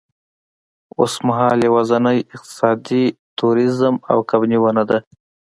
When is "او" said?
4.11-4.17